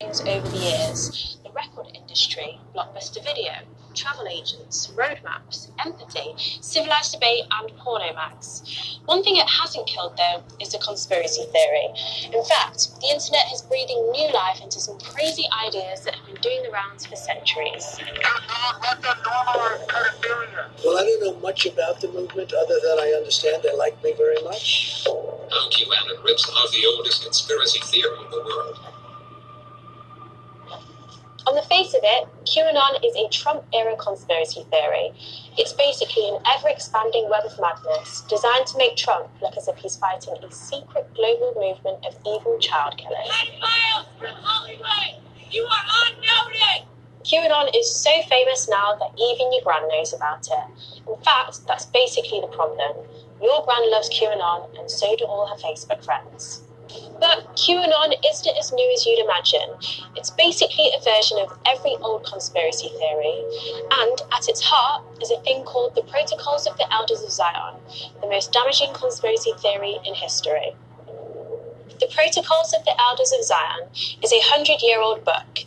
things 0.00 0.20
over 0.22 0.48
the 0.48 0.56
years 0.56 1.36
the 1.44 1.50
record 1.50 1.86
industry, 1.94 2.58
blockbuster 2.74 3.22
video, 3.22 3.52
travel 3.94 4.26
agents, 4.28 4.88
roadmaps, 4.96 5.70
empathy, 5.84 6.34
civilized 6.60 7.12
debate, 7.12 7.44
and 7.50 7.70
pornomax. 7.78 8.98
One 9.04 9.22
thing 9.22 9.36
it 9.36 9.48
hasn't 9.48 9.86
killed, 9.86 10.16
though, 10.16 10.42
is 10.60 10.72
the 10.72 10.78
conspiracy 10.78 11.44
theory. 11.52 11.88
In 12.32 12.44
fact, 12.44 13.00
the 13.00 13.08
internet 13.10 13.52
is 13.52 13.62
breathing 13.62 14.10
new 14.12 14.32
life 14.32 14.60
into 14.62 14.80
some 14.80 14.98
crazy 15.00 15.46
ideas 15.66 16.04
that 16.04 16.14
have 16.14 16.26
been 16.26 16.40
doing 16.40 16.62
the 16.62 16.70
rounds 16.70 17.06
for 17.06 17.16
centuries. 17.16 17.98
Well, 20.84 20.96
I 20.96 21.04
don't 21.04 21.20
know 21.24 21.40
much 21.40 21.66
about 21.66 22.00
the 22.00 22.08
movement 22.08 22.52
other 22.52 22.78
than 22.80 22.98
I 23.00 23.14
understand 23.16 23.62
they 23.62 23.76
like 23.76 24.02
me 24.02 24.14
very 24.16 24.42
much. 24.44 25.04
Now 25.06 25.68
QAnon 25.68 26.24
rips 26.24 26.48
off 26.48 26.70
the 26.70 26.86
oldest 26.96 27.24
conspiracy 27.24 27.80
theory 27.80 28.18
in 28.24 28.30
the 28.30 28.44
world. 28.44 28.78
On 31.50 31.56
the 31.56 31.62
face 31.62 31.94
of 31.94 32.00
it, 32.04 32.28
QAnon 32.44 33.04
is 33.04 33.16
a 33.16 33.26
Trump 33.28 33.64
era 33.74 33.96
conspiracy 33.96 34.64
theory. 34.70 35.10
It's 35.58 35.72
basically 35.72 36.28
an 36.28 36.38
ever 36.46 36.68
expanding 36.68 37.28
web 37.28 37.44
of 37.44 37.58
madness 37.58 38.20
designed 38.28 38.68
to 38.68 38.78
make 38.78 38.96
Trump 38.96 39.26
look 39.42 39.56
as 39.56 39.66
if 39.66 39.74
he's 39.78 39.96
fighting 39.96 40.34
a 40.44 40.52
secret 40.52 41.12
global 41.12 41.52
movement 41.56 42.06
of 42.06 42.14
evil 42.24 42.56
child 42.60 42.96
killers. 42.98 43.26
miles 43.60 44.06
from 44.16 44.36
Hollywood! 44.38 45.24
You 45.50 45.64
are 45.64 45.86
unnoticed! 46.06 46.86
QAnon 47.24 47.76
is 47.76 47.92
so 47.92 48.12
famous 48.28 48.68
now 48.68 48.94
that 48.94 49.10
even 49.18 49.52
your 49.52 49.62
gran 49.64 49.88
knows 49.88 50.12
about 50.12 50.46
it. 50.46 51.08
In 51.08 51.20
fact, 51.24 51.66
that's 51.66 51.86
basically 51.86 52.40
the 52.40 52.46
problem. 52.46 52.92
Your 53.42 53.64
gran 53.64 53.90
loves 53.90 54.08
QAnon, 54.08 54.78
and 54.78 54.88
so 54.88 55.16
do 55.16 55.24
all 55.24 55.48
her 55.48 55.56
Facebook 55.56 56.04
friends. 56.04 56.62
But 57.20 57.56
QAnon 57.56 58.14
isn't 58.24 58.56
as 58.56 58.72
new 58.72 58.92
as 58.92 59.04
you'd 59.04 59.24
imagine. 59.24 59.76
It's 60.16 60.30
basically 60.30 60.90
a 60.94 61.00
version 61.04 61.38
of 61.38 61.58
every 61.66 61.96
old 61.96 62.24
conspiracy 62.24 62.88
theory. 62.88 63.44
And 63.90 64.20
at 64.32 64.48
its 64.48 64.62
heart 64.62 65.04
is 65.20 65.30
a 65.30 65.40
thing 65.40 65.64
called 65.64 65.94
the 65.94 66.02
Protocols 66.02 66.66
of 66.66 66.76
the 66.78 66.90
Elders 66.92 67.22
of 67.22 67.30
Zion, 67.30 67.76
the 68.20 68.28
most 68.28 68.52
damaging 68.52 68.94
conspiracy 68.94 69.52
theory 69.58 69.98
in 70.04 70.14
history. 70.14 70.74
The 72.00 72.06
Protocols 72.06 72.72
of 72.72 72.84
the 72.86 72.98
Elders 72.98 73.32
of 73.32 73.44
Zion 73.44 73.88
is 74.22 74.32
a 74.32 74.40
hundred 74.40 74.80
year 74.80 75.00
old 75.00 75.22
book. 75.24 75.58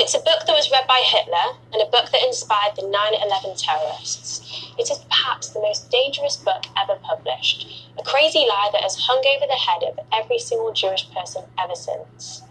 It's 0.00 0.14
a 0.14 0.20
book 0.20 0.46
that 0.46 0.54
was 0.54 0.70
read 0.70 0.86
by 0.86 1.02
Hitler 1.04 1.58
and 1.72 1.82
a 1.82 1.90
book 1.90 2.12
that 2.12 2.22
inspired 2.22 2.76
the 2.76 2.86
9 2.86 3.14
11 3.14 3.56
terrorists. 3.56 4.70
It 4.78 4.88
is 4.88 5.00
perhaps 5.10 5.48
the 5.48 5.60
most 5.60 5.90
dangerous 5.90 6.36
book 6.36 6.66
ever 6.78 7.00
published, 7.02 7.66
a 7.98 8.04
crazy 8.04 8.46
lie 8.48 8.70
that 8.72 8.82
has 8.82 8.94
hung 8.94 9.18
over 9.26 9.44
the 9.44 9.58
head 9.58 9.82
of 9.82 9.98
every 10.12 10.38
single 10.38 10.72
Jewish 10.72 11.10
person 11.10 11.46
ever 11.58 11.74
since. 11.74 12.42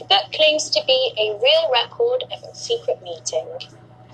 The 0.00 0.06
book 0.06 0.32
claims 0.32 0.70
to 0.70 0.82
be 0.88 1.14
a 1.16 1.38
real 1.38 1.70
record 1.70 2.24
of 2.32 2.42
a 2.42 2.52
secret 2.52 3.00
meeting. 3.00 3.46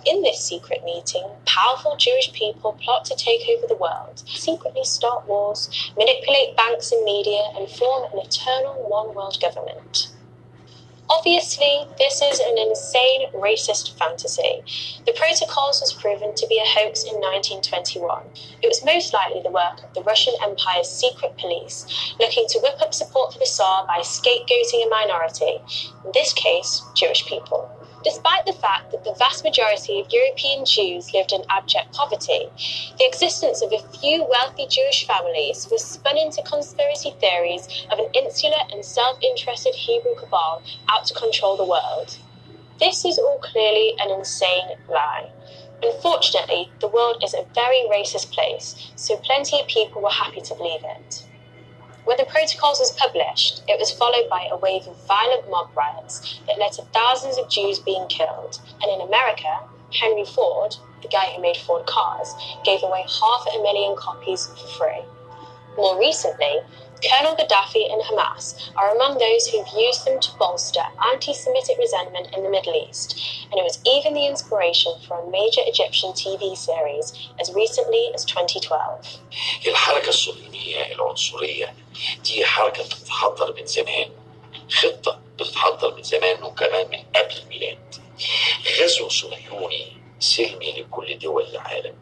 In 0.05 0.21
this 0.21 0.45
secret 0.45 0.85
meeting, 0.85 1.25
powerful 1.47 1.97
Jewish 1.97 2.35
people 2.35 2.75
plot 2.85 3.07
to 3.07 3.17
take 3.17 3.48
over 3.48 3.67
the 3.67 3.81
world, 3.81 4.23
secretly 4.27 4.85
start 4.85 5.27
wars, 5.27 5.71
manipulate 5.97 6.55
banks 6.55 6.93
and 6.93 7.03
media, 7.03 7.48
and 7.57 7.67
form 7.71 8.13
an 8.13 8.19
eternal 8.19 8.75
one 8.91 9.15
world 9.15 9.41
government. 9.41 10.09
Obviously, 11.17 11.87
this 11.97 12.20
is 12.20 12.41
an 12.41 12.59
insane 12.59 13.31
racist 13.33 13.97
fantasy. 13.97 14.65
The 15.07 15.12
Protocols 15.12 15.81
was 15.81 15.93
proven 15.93 16.34
to 16.34 16.47
be 16.48 16.59
a 16.59 16.67
hoax 16.67 17.05
in 17.05 17.15
1921. 17.15 18.25
It 18.62 18.67
was 18.67 18.84
most 18.84 19.15
likely 19.15 19.41
the 19.41 19.51
work 19.51 19.83
of 19.85 19.95
the 19.95 20.03
Russian 20.03 20.35
Empire's 20.42 20.89
secret 20.89 21.37
police, 21.39 21.87
looking 22.19 22.47
to 22.48 22.59
whip 22.59 22.81
up 22.81 22.92
support 22.92 23.33
for 23.33 23.39
the 23.39 23.47
Tsar 23.47 23.87
by 23.87 24.01
scapegoating 24.01 24.87
a 24.87 24.89
minority, 24.91 25.61
in 26.05 26.11
this 26.12 26.33
case, 26.33 26.83
Jewish 26.97 27.25
people. 27.27 27.70
Despite 28.05 28.45
the 28.45 28.53
fact 28.53 28.91
that 28.93 29.03
the 29.03 29.15
vast 29.15 29.45
majority 29.45 29.99
of 29.99 30.13
European 30.13 30.67
Jews 30.67 31.15
lived 31.15 31.33
in 31.33 31.43
abject 31.49 31.95
poverty, 31.95 32.51
the 32.99 33.07
existence 33.07 33.63
of 33.63 33.73
a 33.73 33.79
few 33.99 34.25
wealthy 34.25 34.67
Jewish 34.67 35.07
families 35.07 35.67
was 35.70 35.83
spun 35.83 36.19
into 36.19 36.43
conspiracy 36.43 37.14
theories 37.19 37.67
of 37.91 37.98
an 37.98 38.11
insular 38.13 38.61
and 38.70 38.85
self 38.85 39.19
interested 39.23 39.75
Hebrew 39.75 40.14
cabal 40.17 40.63
out 40.91 41.07
to 41.07 41.14
control 41.14 41.57
the 41.57 41.64
world. 41.64 42.19
This 42.79 43.07
is 43.07 43.19
all 43.19 43.39
clearly 43.39 43.95
an 43.98 44.11
insane 44.11 44.77
lie. 44.87 45.31
Unfortunately, 45.83 46.70
the 46.81 46.89
world 46.89 47.25
is 47.25 47.33
a 47.33 47.47
very 47.55 47.89
racist 47.91 48.33
place, 48.33 48.93
so 48.97 49.17
plenty 49.17 49.59
of 49.61 49.67
people 49.67 50.03
were 50.03 50.11
happy 50.11 50.43
to 50.43 50.55
believe 50.55 50.85
it. 50.85 51.25
When 52.05 52.19
the 52.19 52.27
Protocols 52.27 52.81
was 52.81 52.92
published, 52.92 53.63
it 53.67 53.81
was 53.81 53.91
followed 53.91 54.29
by 54.29 54.47
a 54.51 54.59
wave 54.59 54.87
of 54.87 55.07
violent 55.07 55.48
mob 55.48 55.70
riots 55.75 56.39
that 56.47 56.59
led 56.59 56.73
to 56.73 56.83
thousands 56.92 57.39
of 57.39 57.48
Jews 57.48 57.79
being 57.79 58.07
killed. 58.09 58.61
And 58.83 58.92
in 58.92 59.01
America, 59.01 59.61
Henry 59.91 60.27
Ford, 60.27 60.77
the 61.01 61.09
guy 61.09 61.33
who 61.35 61.41
made 61.41 61.57
Ford 61.57 61.87
cars, 61.87 62.35
gave 62.63 62.83
away 62.83 63.07
half 63.09 63.47
a 63.55 63.63
million 63.63 63.97
copies 63.97 64.47
for 64.48 64.67
free. 64.77 65.03
More 65.79 65.98
recently, 65.98 66.61
Colonel 67.09 67.37
Gaddafi 67.37 67.91
and 67.91 68.03
Hamas 68.03 68.70
are 68.77 68.95
among 68.95 69.19
those 69.19 69.48
who've 69.48 69.67
used 69.77 70.07
them 70.07 70.20
to 70.20 70.31
bolster 70.39 70.85
anti 71.11 71.33
Semitic 71.33 71.79
resentment 71.79 72.35
in 72.35 72.43
the 72.43 72.51
Middle 72.51 72.75
East, 72.89 73.19
and 73.51 73.59
it 73.59 73.64
was 73.64 73.81
even 73.87 74.13
the 74.13 74.27
inspiration 74.27 74.93
for 75.09 75.20
a 75.20 75.31
major 75.31 75.61
Egyptian 75.64 76.13
TV 76.13 76.57
series 76.57 77.13
as 77.41 77.53
recently 77.53 78.11
as 78.14 78.25
2012. 78.27 79.20
دي 82.25 82.45
حركة 82.45 82.85
بتتحضر 82.85 83.55
من 83.59 83.67
زمان 83.67 84.11
خطة 84.70 85.20
بتتحضر 85.39 85.95
من 85.95 86.03
زمان 86.03 86.42
وكمان 86.42 86.89
من 86.91 86.98
قبل 87.17 87.37
الميلاد 87.42 87.95
غزو 88.81 89.09
صهيوني 89.09 89.92
سلمي 90.20 90.73
لكل 90.73 91.19
دول 91.19 91.45
العالم 91.47 91.95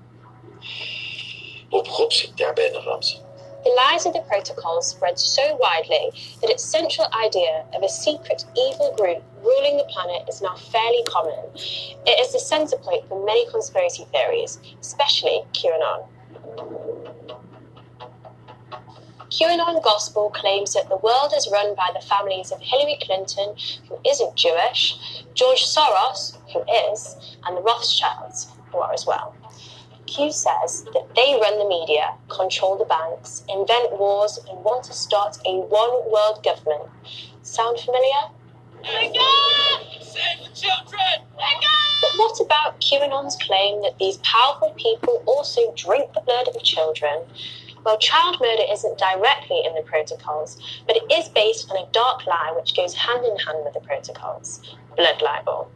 وبخبز 1.73 2.25
التعبان 2.25 2.75
الرمزي 2.77 3.17
The 3.65 3.71
lies 3.71 4.07
of 4.07 4.13
the 4.13 4.23
protocols 4.23 4.89
spread 4.89 5.17
so 5.21 5.55
widely 5.55 6.11
that 6.41 6.51
its 6.51 6.65
central 6.65 7.07
idea 7.27 7.65
of 7.73 7.85
a 7.85 7.89
secret 7.89 8.45
evil 8.57 8.93
group 8.99 9.23
ruling 9.41 9.77
the 9.77 9.85
planet 9.85 10.29
is 10.29 10.43
now 10.43 10.57
fairly 10.57 11.05
common. 11.05 11.39
It 12.05 12.19
is 12.19 12.33
the 12.33 12.41
center 12.41 12.77
point 12.77 13.07
for 13.09 13.25
many 13.25 13.49
conspiracy 13.51 14.05
theories, 14.13 14.59
especially 14.81 15.45
QAnon. 15.55 16.01
QAnon 19.33 19.83
Gospel 19.83 20.29
claims 20.29 20.75
that 20.75 20.91
the 20.91 20.99
world 20.99 21.33
is 21.35 21.49
run 21.51 21.75
by 21.75 21.89
the 21.95 22.05
families 22.05 22.53
of 22.53 22.61
Hillary 22.61 22.99
Clinton, 23.01 23.55
who 23.89 23.99
isn't 24.07 24.37
Jewish, 24.37 25.25
George 25.33 25.65
Soros, 25.65 26.37
who 26.53 26.63
is, 26.91 27.17
and 27.47 27.57
the 27.57 27.63
Rothschilds, 27.63 28.49
who 28.71 28.77
are 28.77 28.93
as 28.93 29.07
well. 29.07 29.35
Q 30.07 30.31
says 30.31 30.85
that 30.93 31.09
they 31.17 31.39
run 31.41 31.59
the 31.59 31.67
media, 31.67 32.13
control 32.29 32.77
the 32.77 32.85
banks, 32.85 33.43
invent 33.49 33.99
wars, 33.99 34.39
and 34.51 34.63
want 34.63 34.85
to 34.85 34.93
start 34.93 35.39
a 35.47 35.61
one 35.61 36.11
world 36.13 36.45
government. 36.45 36.91
Sound 37.41 37.81
familiar? 37.81 38.29
Wake 38.83 39.17
up! 39.19 39.81
Save 40.03 40.45
the 40.45 40.55
children! 40.55 41.25
Wake 41.39 41.65
up! 41.65 41.93
But 42.03 42.19
what 42.19 42.39
about 42.39 42.81
QAnon's 42.83 43.37
claim 43.37 43.81
that 43.81 43.99
these 43.99 44.19
powerful 44.19 44.75
people 44.77 45.23
also 45.25 45.73
drink 45.75 46.13
the 46.13 46.21
blood 46.21 46.49
of 46.49 46.63
children? 46.63 47.23
Well, 47.85 47.99
child 47.99 48.39
murder 48.41 48.63
isn't 48.71 48.99
directly 48.99 49.63
in 49.65 49.75
the 49.75 49.83
protocols, 49.83 50.57
but 50.87 50.97
it 50.97 51.11
is 51.13 51.29
based 51.29 51.71
on 51.71 51.77
a 51.77 51.91
dark 51.93 52.27
lie 52.27 52.53
which 52.57 52.77
goes 52.77 52.95
hand 52.95 53.25
in 53.25 53.37
hand 53.37 53.65
with 53.65 53.75
the 53.75 53.81
protocols 53.81 54.61
blood 54.97 55.23
libel. 55.23 55.71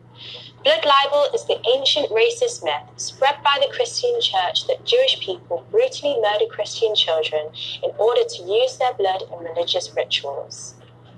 Blood 0.63 0.85
libel 0.85 1.29
is 1.35 1.45
the 1.45 1.61
ancient 1.75 2.11
racist 2.11 2.65
myth 2.65 2.83
spread 2.97 3.37
by 3.43 3.59
the 3.61 3.73
Christian 3.73 4.21
church 4.21 4.67
that 4.67 4.85
Jewish 4.85 5.21
people 5.21 5.65
brutally 5.71 6.21
murder 6.21 6.47
Christian 6.51 6.95
children 6.95 7.51
in 7.83 7.91
order 7.99 8.23
to 8.25 8.43
use 8.43 8.77
their 8.77 8.93
blood 8.95 9.23
in 9.31 9.39
religious 9.39 9.95
rituals. 9.95 10.75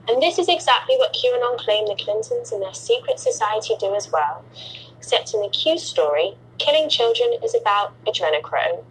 And 0.08 0.22
this 0.22 0.38
is 0.38 0.48
exactly 0.48 0.96
what 0.96 1.14
QAnon 1.14 1.58
claim 1.58 1.86
the 1.86 1.96
Clintons 2.02 2.52
and 2.52 2.62
their 2.62 2.74
secret 2.74 3.18
society 3.18 3.74
do 3.78 3.94
as 3.94 4.10
well. 4.10 4.44
Except 4.98 5.34
in 5.34 5.42
the 5.42 5.48
Q 5.48 5.78
story, 5.78 6.36
killing 6.58 6.88
children 6.88 7.34
is 7.42 7.54
about 7.54 7.92
adrenochrome. 8.04 8.84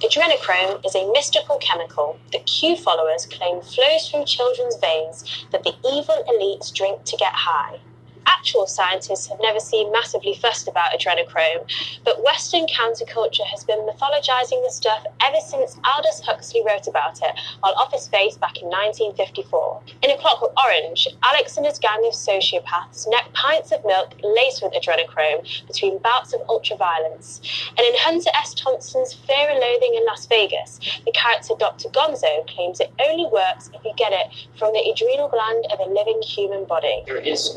Adrenochrome 0.00 0.84
is 0.86 0.94
a 0.94 1.10
mystical 1.10 1.56
chemical 1.56 2.20
that 2.30 2.46
Q 2.46 2.76
followers 2.76 3.26
claim 3.26 3.60
flows 3.60 4.08
through 4.08 4.26
children's 4.26 4.76
veins 4.76 5.24
that 5.50 5.64
the 5.64 5.74
evil 5.84 6.24
elites 6.28 6.72
drink 6.72 7.02
to 7.04 7.16
get 7.16 7.32
high. 7.32 7.80
Actual 8.28 8.66
scientists 8.66 9.26
have 9.26 9.38
never 9.40 9.58
seemed 9.58 9.90
massively 9.90 10.34
fussed 10.34 10.68
about 10.68 10.92
adrenochrome, 10.92 11.64
but 12.04 12.22
Western 12.22 12.66
counterculture 12.66 13.44
has 13.44 13.64
been 13.64 13.80
mythologizing 13.80 14.62
the 14.64 14.70
stuff 14.70 15.04
ever 15.22 15.40
since 15.40 15.76
Aldous 15.84 16.20
Huxley 16.20 16.62
wrote 16.66 16.86
about 16.86 17.20
it 17.22 17.32
on 17.62 17.72
Office 17.74 18.04
Space 18.04 18.36
back 18.36 18.60
in 18.60 18.68
1954. 18.68 19.82
In 20.02 20.10
A 20.10 20.18
Clockwork 20.18 20.52
Orange, 20.62 21.08
Alex 21.24 21.56
and 21.56 21.66
his 21.66 21.78
gang 21.78 22.04
of 22.06 22.12
sociopaths 22.12 23.08
neck 23.08 23.32
pints 23.32 23.72
of 23.72 23.84
milk 23.84 24.14
laced 24.22 24.62
with 24.62 24.72
adrenochrome 24.72 25.66
between 25.66 25.98
bouts 25.98 26.32
of 26.32 26.40
ultraviolence. 26.48 27.40
And 27.76 27.86
in 27.86 27.94
Hunter 27.98 28.30
S. 28.34 28.54
Thompson's 28.54 29.14
Fear 29.14 29.50
and 29.50 29.60
Loathing 29.60 29.94
in 29.94 30.04
Las 30.06 30.26
Vegas, 30.26 30.78
the 31.04 31.12
character 31.12 31.54
Dr. 31.58 31.88
Gonzo 31.88 32.46
claims 32.48 32.80
it 32.80 32.92
only 33.08 33.26
works 33.32 33.70
if 33.74 33.84
you 33.84 33.92
get 33.96 34.12
it 34.12 34.26
from 34.58 34.72
the 34.72 34.80
adrenal 34.90 35.28
gland 35.28 35.66
of 35.72 35.80
a 35.80 35.90
living 35.90 36.20
human 36.22 36.64
body. 36.64 37.02
There 37.06 37.16
is 37.16 37.50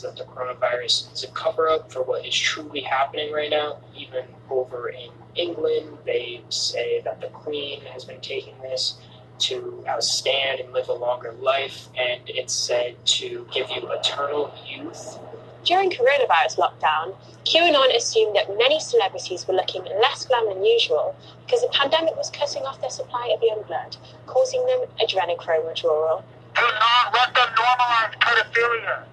that 0.00 0.16
the 0.16 0.24
coronavirus 0.24 1.12
is 1.12 1.24
a 1.24 1.28
cover 1.28 1.68
up 1.68 1.92
for 1.92 2.02
what 2.02 2.24
is 2.26 2.34
truly 2.36 2.80
happening 2.80 3.32
right 3.32 3.50
now. 3.50 3.78
Even 3.96 4.24
over 4.50 4.88
in 4.88 5.10
England, 5.34 5.98
they 6.04 6.40
say 6.48 7.00
that 7.02 7.20
the 7.20 7.28
Queen 7.28 7.82
has 7.82 8.04
been 8.04 8.20
taking 8.20 8.54
this 8.62 8.96
to 9.38 9.84
outstand 9.88 10.64
and 10.64 10.72
live 10.72 10.88
a 10.88 10.92
longer 10.92 11.32
life, 11.32 11.88
and 11.96 12.20
it's 12.26 12.54
said 12.54 12.94
to 13.04 13.46
give 13.52 13.68
you 13.70 13.90
eternal 13.92 14.54
youth. 14.66 15.18
During 15.64 15.90
coronavirus 15.90 16.58
lockdown, 16.58 17.14
QAnon 17.44 17.94
assumed 17.94 18.34
that 18.34 18.56
many 18.58 18.80
celebrities 18.80 19.46
were 19.46 19.54
looking 19.54 19.84
less 20.00 20.24
glam 20.26 20.48
than 20.48 20.64
usual 20.64 21.14
because 21.44 21.62
the 21.62 21.68
pandemic 21.68 22.16
was 22.16 22.30
cutting 22.30 22.64
off 22.64 22.80
their 22.80 22.90
supply 22.90 23.32
of 23.34 23.42
young 23.42 23.62
blood, 23.68 23.96
causing 24.26 24.64
them 24.66 24.80
adrenochrome 25.00 25.64
withdrawal. 25.66 26.24
Do 26.54 26.62
not 26.62 27.14
let 27.14 27.34
them 27.34 27.48
normalize 27.56 28.14
pedophilia. 28.20 29.04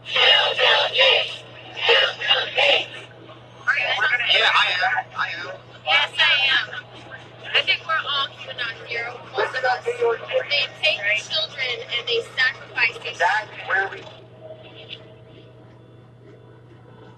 Yeah, 4.32 4.50
I 4.54 4.68
am. 4.70 5.06
I 5.18 5.30
am. 5.40 5.56
Yes, 5.86 6.12
I 6.20 6.34
am. 6.52 6.86
I 7.56 7.62
think 7.64 7.82
we're 7.88 7.94
all 7.96 8.28
QAnon 8.38 8.88
here. 8.88 9.12
Most 9.32 9.56
of 9.58 9.64
us. 9.64 9.86
They 9.86 10.66
take 10.82 11.00
children 11.30 11.76
and 11.98 12.08
they 12.08 12.22
sacrifice 12.38 12.98
these 13.04 13.20
That's 13.20 13.50
where 13.68 13.90
we 13.90 14.04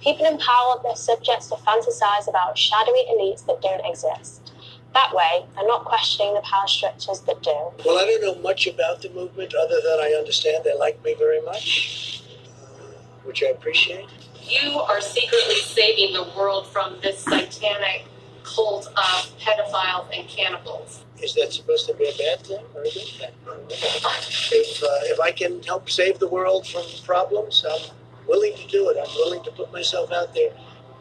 People 0.02 0.26
in 0.26 0.38
power 0.38 0.68
want 0.68 0.84
their 0.84 0.96
subjects 0.96 1.48
to 1.48 1.56
fantasize 1.56 2.28
about 2.28 2.58
shadowy 2.58 3.06
elites 3.12 3.46
that 3.46 3.62
don't 3.62 3.86
exist. 3.86 4.51
That 4.94 5.14
way, 5.16 5.46
they're 5.56 5.68
not 5.68 5.86
questioning 5.86 6.34
the 6.34 6.42
power 6.42 6.68
structures 6.68 7.22
that 7.22 7.42
do. 7.42 7.56
Well, 7.86 7.98
I 7.98 8.06
don't 8.06 8.22
know 8.22 8.42
much 8.42 8.68
about 8.68 9.02
the 9.02 9.10
movement 9.10 9.54
other 9.56 9.80
than 9.82 10.00
I 10.00 10.16
understand 10.18 10.64
they 10.66 10.78
like 10.78 11.02
me 11.04 11.16
very 11.18 11.42
much, 11.42 12.24
uh, 12.62 12.84
which 13.24 13.42
I 13.42 13.48
appreciate. 13.48 14.08
You 14.44 14.80
are 14.80 15.00
secretly 15.00 15.56
saving 15.56 16.14
the 16.14 16.28
world 16.36 16.68
from 16.68 16.98
this 17.02 17.20
satanic 17.20 18.06
cult 18.44 18.88
of 18.88 19.40
pedophiles 19.40 20.10
and 20.14 20.28
cannibals. 20.28 21.06
Is 21.22 21.36
that 21.36 21.54
supposed 21.54 21.88
to 21.88 21.94
be 21.94 22.06
a 22.06 22.18
bad 22.18 22.46
thing 22.46 22.66
or 22.76 22.82
a 22.82 22.86
good 22.86 23.08
thing? 23.08 23.30
If, 23.70 24.84
uh, 24.84 24.88
if 25.04 25.20
I 25.20 25.32
can 25.32 25.62
help 25.64 25.90
save 25.90 26.20
the 26.20 26.28
world 26.28 26.68
from 26.68 26.84
problems, 27.06 27.64
I'm 27.70 27.92
willing 28.28 28.56
to 28.56 28.68
do 28.68 28.90
it. 28.90 28.98
I'm 29.00 29.14
willing 29.16 29.44
to 29.44 29.52
put 29.52 29.72
myself 29.72 30.12
out 30.12 30.34
there. 30.34 30.52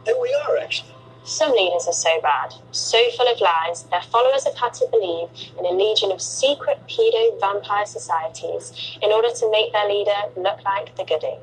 And 0.07 0.17
we 0.21 0.33
are, 0.47 0.59
actually. 0.59 0.95
Some 1.25 1.52
leaders 1.52 1.87
are 1.87 1.93
so 1.93 2.20
bad, 2.22 2.55
so 2.70 2.99
full 3.17 3.28
of 3.28 3.40
lies, 3.40 3.84
their 3.84 4.02
followers 4.02 4.44
have 4.44 4.56
had 4.56 4.72
to 4.75 4.87
believe 4.90 5.28
in 5.58 5.67
a 5.67 5.70
legion 5.70 6.11
of 6.11 6.22
secret 6.22 6.81
pedo 6.88 7.38
vampire 7.38 7.87
societies 7.87 8.96
in 9.02 9.12
order 9.12 9.31
to 9.31 9.50
make 9.50 9.72
their 9.72 9.88
leader 9.88 10.22
look 10.37 10.64
like 10.64 10.96
the 10.96 11.05
goody. 11.05 11.37